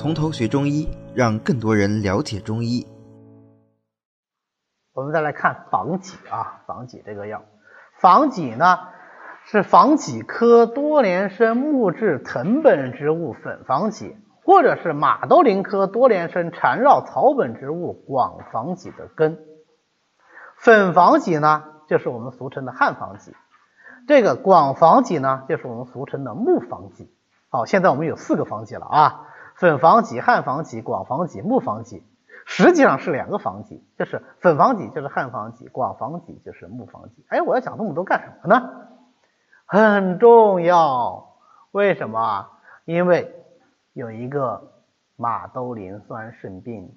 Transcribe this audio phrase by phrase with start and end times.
[0.00, 2.86] 从头学中医，让更多人了解中医。
[4.94, 7.42] 我们再来看防己啊，防己这个药，
[8.00, 8.78] 防己呢
[9.44, 19.38] 是防己科多年生木质藤本植物粉防己，或者是马兜铃科多年生缠绕草本植物广防己的根。
[20.56, 23.32] 粉防己呢，就是我们俗称的汉防己；
[24.08, 27.12] 这个广防己呢，就是我们俗称的木防己。
[27.50, 29.26] 好，现在我们有四个防己了啊，
[29.60, 32.02] 粉防己、汉防己、广防己、木防己。
[32.46, 37.24] 实际上是两个防己，就是粉防己就是汉防己，广防己就是木防己。
[37.28, 38.88] 哎，我要讲这么多干什么呢？
[39.66, 41.36] 很重要，
[41.72, 42.48] 为什么？
[42.86, 43.32] 因为
[43.92, 44.72] 有一个
[45.16, 46.96] 马兜铃酸肾病。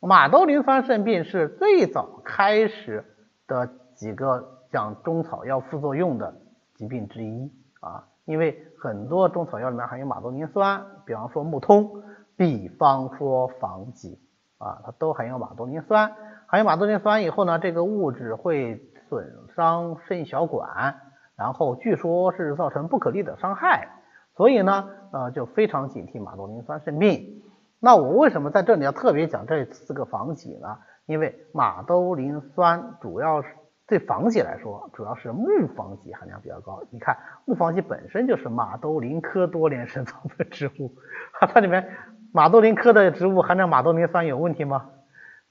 [0.00, 3.04] 马兜铃酸肾病是最早开始
[3.46, 6.36] 的几个讲中草药副作用的
[6.74, 11.90] 疾病之一啊，因为很多中草药里面含有马兜铃酸，比方说木通，
[12.36, 14.20] 比方说防己。
[14.58, 16.12] 啊，它都含有马兜铃酸，
[16.48, 20.96] 含有马兜铃酸以后呢，这个物质会损伤肾小管，
[21.36, 23.88] 然后据说是造成不可逆的伤害，
[24.36, 27.40] 所以呢，呃，就非常警惕马兜铃酸肾病。
[27.78, 30.78] 那我为什么在这里要特别讲这四个防己呢？
[31.06, 33.48] 因为马兜铃酸主要是
[33.88, 36.84] 对防己来说，主要是木防己含量比较高。
[36.90, 40.94] 你看木防己本身就是马兜铃科多年生草本植物，
[41.40, 41.90] 它里面。
[42.30, 44.90] 马兜铃科的植物含量马兜铃酸有问题吗？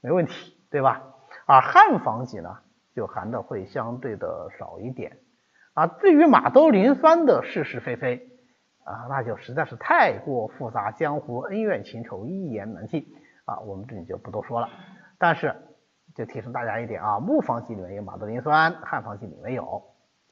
[0.00, 1.02] 没问题，对吧？
[1.44, 2.58] 而汉方己呢，
[2.94, 5.18] 就含的会相对的少一点。
[5.74, 8.28] 啊，至于马兜铃酸的是是非非
[8.84, 13.04] 啊，那就实在是太过复杂，江湖恩怨情仇一言难尽
[13.44, 14.68] 啊，我们这里就不多说了。
[15.18, 15.56] 但是
[16.18, 19.84] 就提醒大家一点啊，木方剂里面有马兜铃酸，汉方剂里面有。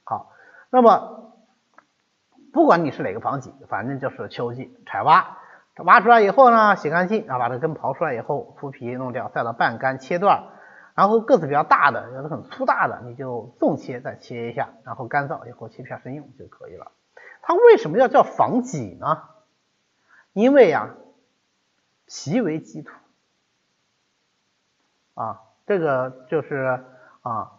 [0.03, 0.33] 好，
[0.69, 1.33] 那么
[2.53, 5.39] 不管你是哪个方剂，反正就是秋季采挖。
[5.85, 10.49] 挖出来以后呢，洗干净啊，把这根刨出来以后，铺皮弄掉，再到半干切段，
[10.97, 16.91] 然后个子比较大的，有的很粗大的，你就纵切再切一下，然后干燥以后切片生用就可以了。
[17.43, 19.23] 它为什么要叫防己呢？
[20.33, 20.95] 因为呀，
[22.07, 22.91] 脾为基土
[25.15, 26.85] 啊，这个就是
[27.23, 27.53] 啊，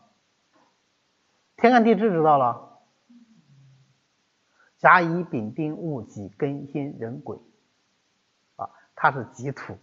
[1.58, 2.80] 天干地支知道了，
[4.78, 7.38] 甲乙丙丁戊己庚辛壬癸
[8.56, 8.70] 啊。
[8.96, 9.78] 它是己土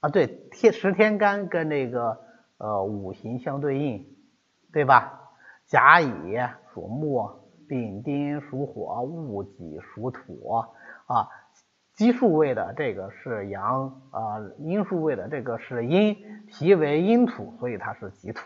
[0.00, 2.20] 啊，对，天十天干跟那个
[2.58, 4.16] 呃五行相对应，
[4.72, 5.20] 对吧？
[5.66, 6.36] 甲乙
[6.72, 7.30] 属木，
[7.68, 10.50] 丙丁属火，戊己属土
[11.06, 11.28] 啊。
[11.96, 16.16] 奇数位的这个是阳啊，阴数位的这个是阴，
[16.48, 18.40] 脾为阴土，所以它是己土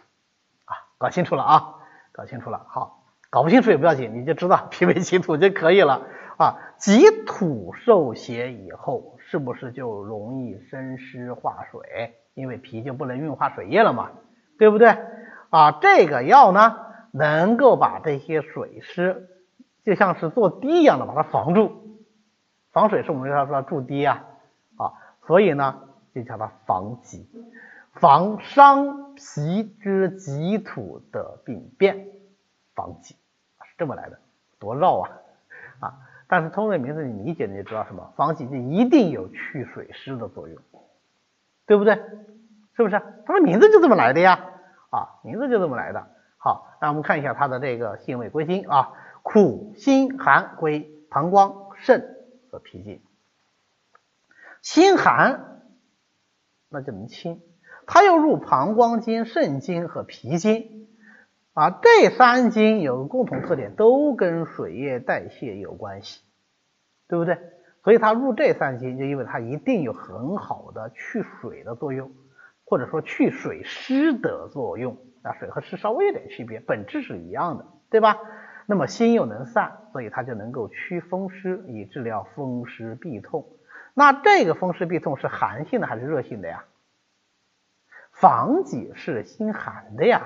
[0.66, 0.76] 啊。
[0.98, 1.74] 搞清楚了啊？
[2.12, 6.06] 搞清楚了，好，搞不清楚也不要紧，你就知道脾为己土就可以了。
[6.36, 12.16] 啊，己土受邪以后，是不是就容易生湿化水？
[12.34, 14.10] 因为脾就不能运化水液了嘛，
[14.58, 14.94] 对不对？
[15.48, 16.76] 啊，这个药呢，
[17.12, 19.26] 能够把这些水湿，
[19.86, 21.87] 就像是做堤一样的把它防住。
[22.72, 24.24] 防水是我们要说筑堤啊，
[24.76, 24.92] 啊，
[25.26, 25.80] 所以呢，
[26.14, 27.28] 就叫它防己，
[27.94, 32.06] 防伤脾之己土的病变，
[32.74, 33.14] 防己
[33.62, 34.18] 是这么来的，
[34.58, 35.10] 多绕啊，
[35.80, 35.94] 啊。
[36.30, 40.58] 但是通过名字你理解你就知道什么，防己就一定有去水湿的作用，
[41.66, 41.94] 对不对？
[42.76, 43.02] 是不是？
[43.26, 44.38] 它的名字就这么来的呀，
[44.90, 46.06] 啊，名字就这么来的。
[46.36, 48.92] 好，那我们看一下它的这个性味归经啊，
[49.22, 52.17] 苦、辛、寒归膀胱、肾
[52.50, 53.00] 和脾经。
[54.62, 55.62] 心寒，
[56.68, 57.40] 那就能清，
[57.86, 60.88] 它又入膀胱经、肾经和脾经。
[61.52, 66.20] 啊，这三经有个共同特点，都跟水液代谢有关系，
[67.08, 67.38] 对不对？
[67.82, 72.12] 所以它入这三经，就因为它一定有很好的去水的作用，
[72.64, 74.98] 或者说去水湿的作用。
[75.22, 78.18] 啊，水和湿稍微有点区别，本质是一样的，对吧？
[78.70, 83.46] 那么辛又能散，所以它就能够祛风湿，以治疗风湿痹痛。
[83.94, 86.64] 那这个风湿痹痛是寒性的还是热性的呀？
[88.12, 90.20] 防己是心寒的呀。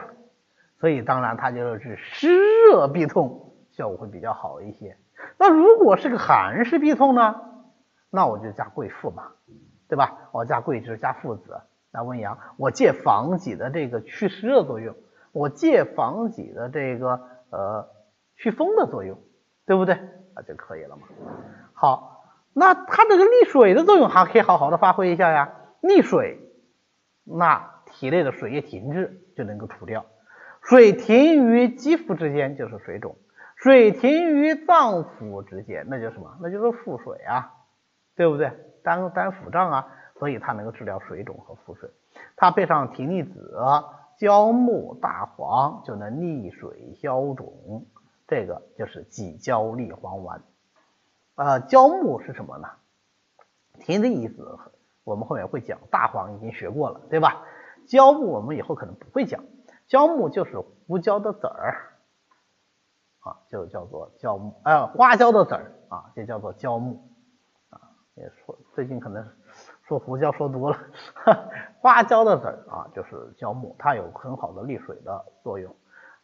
[0.81, 2.37] 所以当然它就是湿
[2.67, 4.97] 热痹痛效果会比较好一些。
[5.39, 7.41] 那如果是个寒湿痹痛呢？
[8.11, 9.29] 那我就加桂附嘛，
[9.89, 10.19] 对吧？
[10.33, 11.61] 我加桂枝加附子
[11.93, 14.97] 来温阳，我借防己的这个祛湿热作用，
[15.31, 17.89] 我借防己的这个呃
[18.43, 19.19] 祛风的作用，
[19.67, 19.95] 对不对？
[20.35, 21.03] 啊就可以了嘛。
[21.73, 25.53] 好，那它这个利水的作用还可以好好的发挥一下呀。
[25.81, 26.41] 利水，
[27.25, 30.07] 那体内的水液停滞就能够除掉。
[30.61, 33.17] 水停于肌肤之间就是水肿，
[33.57, 36.37] 水停于脏腑之间那就什么？
[36.41, 37.53] 那就是腹水啊，
[38.17, 38.51] 对不对？
[38.83, 41.89] 单单腹胀啊，所以它能够治疗水肿和腹水。
[42.37, 43.57] 它配上葶苈子、
[44.19, 47.87] 焦木、大黄，就能利水消肿。
[48.27, 50.43] 这个就是己焦利黄丸。
[51.35, 52.69] 呃，焦木是什么呢？
[53.81, 54.59] 甜的意思
[55.03, 57.43] 我们后面会讲，大黄已经学过了，对吧？
[57.87, 59.43] 焦木我们以后可能不会讲。
[59.89, 61.99] 焦木就是胡椒的籽儿
[63.21, 64.55] 啊，就叫做焦木。
[64.65, 67.03] 呃，花椒的籽儿啊，就叫做焦木
[67.71, 67.81] 啊。
[68.15, 69.27] 也说最近可能
[69.89, 70.79] 说胡椒说多了，
[71.81, 75.75] 花椒的籽儿啊，就是焦木，它有很好的利水的作用。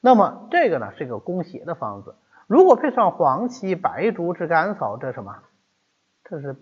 [0.00, 2.14] 那么这个呢是一个攻邪的方子，
[2.46, 5.42] 如果配上黄芪、白术治甘草，这什么？
[6.24, 6.56] 这是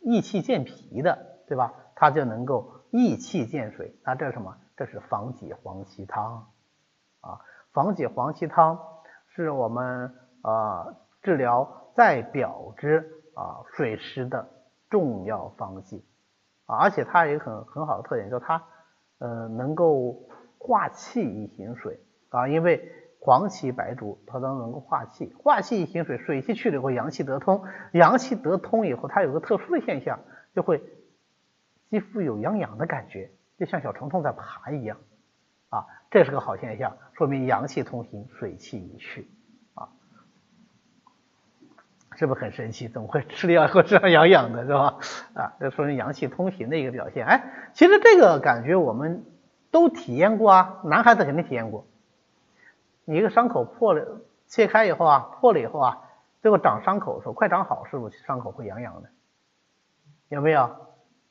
[0.00, 1.72] 益气健脾的，对吧？
[1.94, 3.96] 它就能够益气健水。
[4.04, 4.56] 那这是什么？
[4.76, 6.48] 这是防己黄芪汤
[7.20, 7.40] 啊。
[7.72, 8.78] 防己黄芪汤
[9.28, 14.48] 是我们啊治疗在表之啊水湿的
[14.90, 16.04] 重要方剂
[16.66, 18.62] 啊，而且它也很很好的特点，就它
[19.18, 20.28] 呃能够
[20.58, 21.98] 化气以行水。
[22.34, 22.90] 啊，因为
[23.20, 30.18] 黄芪、白术它都能够化气，化气一行水，水气去了以后，阳气得通，阳气得通以后，它有个特殊的现象，
[30.52, 30.82] 就会
[31.90, 34.98] 肌肤有痒痒的感觉，就像小虫虫在爬一样，
[35.68, 39.28] 啊，这是个好现象，说明阳气通行，水气已去，
[39.74, 39.88] 啊，
[42.16, 42.88] 是不是很神奇？
[42.88, 44.98] 怎么会吃了药以后这样痒痒的，是吧？
[45.34, 47.24] 啊，这说明阳气通行的一个表现。
[47.24, 49.24] 哎，其实这个感觉我们
[49.70, 51.86] 都体验过啊，男孩子肯定体验过。
[53.04, 56.00] 你一个伤口破了，切开以后啊，破了以后啊，
[56.42, 59.08] 最后长伤口的时候，快长好，是不是伤口会痒痒的？
[60.28, 60.70] 有没有？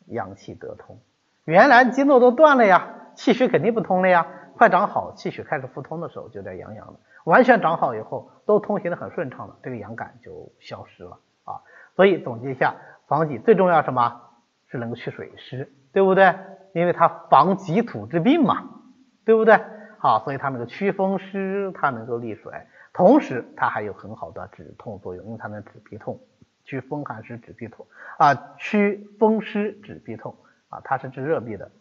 [0.08, 1.00] 阳气得通，
[1.46, 4.28] 原来经络都断了呀，气血肯定不通了呀。
[4.58, 7.00] 快长好，气血开始复通的时候，就在痒痒的。
[7.24, 11.64] 完全长好以后，都通行的很顺畅了，这个痒感就消失了啊。
[11.96, 12.76] 所以总结一下，
[13.08, 14.22] 防己最重要什么？
[14.68, 16.36] 是能够去水湿，对不对？
[16.74, 18.70] 因为它防己土之病嘛，
[19.24, 19.62] 对不对？
[20.04, 22.52] 好，所以它能够祛风湿，它能够利水，
[22.92, 26.20] 同时它还有很好的止痛作用，因为它能止痹痛，
[26.66, 30.36] 祛风寒湿止痹痛啊，祛风湿止痹痛
[30.68, 31.72] 啊，它是治热痹的。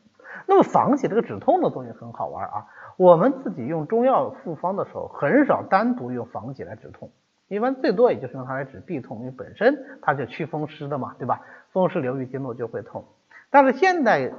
[0.47, 7.11] 那么防己这个止痛的作用很好玩啊，我们自己用中药复方的时候，很少单独用防己来止痛，
[7.49, 11.41] 一般最多也就是用它来止痹痛，因为本身它就祛风湿的嘛，对吧？
[11.73, 13.05] 风湿流于经络就会痛，
[13.51, 14.33] 但是现在。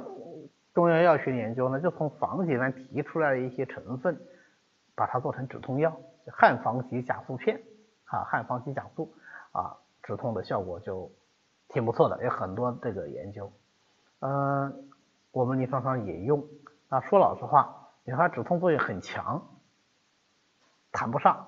[0.74, 4.20] 中药药学研究呢，就从防己里面提出来一些成分，
[4.96, 5.96] 把它做成止痛药，
[6.32, 7.62] 汉方己甲素片
[8.06, 9.14] 啊，汉方己甲素
[9.52, 11.12] 啊，止痛的效果就
[11.68, 13.52] 挺不错的，有很多这个研究。
[14.22, 14.90] 嗯，
[15.32, 16.44] 我们临床上也用
[16.90, 19.44] 啊，说老实话，你看它止痛作用很强，
[20.92, 21.46] 谈不上，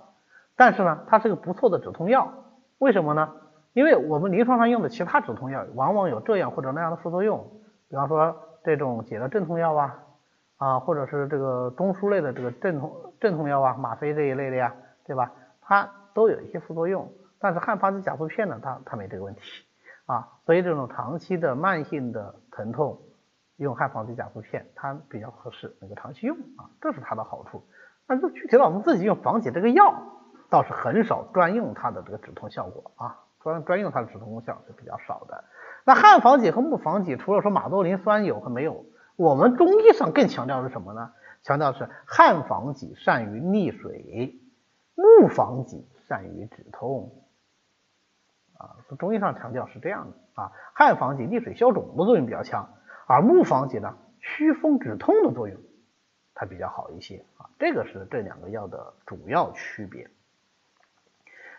[0.56, 2.32] 但是呢，它是个不错的止痛药。
[2.78, 3.34] 为什么呢？
[3.74, 8.40] 因为我们临床上用的其他止痛药，往往有这样或者那样的副作用，比方说。
[8.66, 10.00] 这种解热镇痛药啊，
[10.58, 14.74] 啊，或者是这个中枢类的这个镇痛镇痛药啊，吗啡这一类的呀，
[15.06, 15.32] 对吧？
[15.62, 19.42] 它都有一些副作用，但是汉方子甲素片呢，它它没这个问题
[20.08, 23.00] 啊，所以这种长期的慢性的疼痛，
[23.58, 27.64] 用汉方子甲素片它比较合适，能够长期用啊，这是它的好处。
[28.08, 29.94] 那就具体到我们自己用防己这个药，
[30.50, 35.44] 倒是很少专用它的这个止痛效果啊，专专用它的止痛功效是比较少的。
[35.86, 38.86] 那汉防己和木防己，除了说马兜铃酸有和没有，
[39.16, 41.14] 我们中医上更强调是什么呢？
[41.44, 44.40] 强调是汉防己善于利水，
[44.96, 47.12] 木防己善于止痛。
[48.58, 52.68] 啊，中医上强调是这样的啊，汉防己利水消肿的作用比较强，
[53.06, 55.62] 而木防己呢，祛风止痛的作用
[56.34, 60.10] 它比较好一些啊，这个是这两个药的主要区别。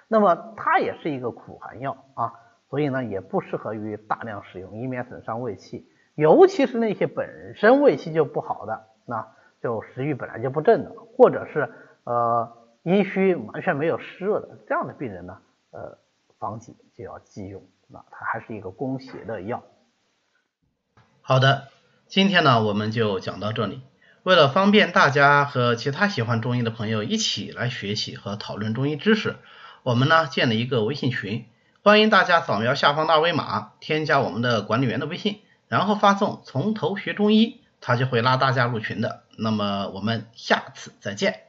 [0.08, 2.32] 那么它也是一个苦寒药啊。
[2.68, 9.28] 所以呢，也不适合于大量使用，以免损伤胃气，尤其是那些本身胃气就不好的，那
[9.62, 11.72] 就食欲本来就不振的，或者是
[12.02, 15.38] 呃阴虚完全没有湿热的这样的病人呢，
[15.70, 15.96] 呃，
[16.40, 19.62] 防己就要忌用，那它还是一个攻邪的药。
[21.22, 21.68] 好的，
[22.08, 23.80] 今天呢我们就讲到这里。
[24.24, 29.36] 为了方便大家和其他喜欢中医的朋友一起来学习和讨论中医知识，
[29.86, 31.46] 我们呢建了一个微信群。
[31.84, 39.22] 欢迎大家扫描下方的二维码，添加我们的管理员的微信，然后发送“从头学中医”，他就会拉大家入群的。
[39.38, 41.45] 那么我们下次再见。